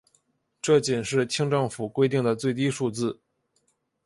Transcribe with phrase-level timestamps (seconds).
[0.63, 3.21] 这仅是清政府规定的最低数字。